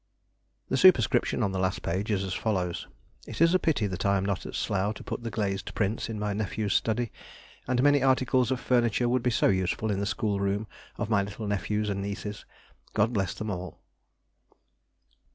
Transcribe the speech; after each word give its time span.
The 0.69 0.77
superscription 0.77 1.43
on 1.43 1.51
the 1.51 1.59
last 1.59 1.83
page 1.83 2.09
is 2.09 2.23
as 2.23 2.33
follows:— 2.33 2.87
It 3.27 3.39
is 3.39 3.53
a 3.53 3.59
pity 3.59 3.85
that 3.85 4.03
I 4.03 4.17
am 4.17 4.25
not 4.25 4.47
at 4.47 4.55
Slough 4.55 4.95
to 4.95 5.03
put 5.03 5.21
the 5.21 5.29
glazed 5.29 5.75
prints 5.75 6.09
in 6.09 6.17
my 6.17 6.33
nephew's 6.33 6.73
study; 6.73 7.11
and 7.67 7.83
many 7.83 8.01
articles 8.01 8.49
of 8.49 8.59
furniture 8.59 9.07
would 9.07 9.21
be 9.21 9.29
so 9.29 9.49
useful 9.49 9.91
in 9.91 9.99
the 9.99 10.07
school 10.07 10.39
room 10.39 10.65
of 10.97 11.11
my 11.11 11.21
little 11.21 11.45
nephews 11.45 11.87
and 11.87 12.01
nieces. 12.01 12.45
God 12.95 13.13
bless 13.13 13.35
them 13.35 13.51
all! 13.51 13.79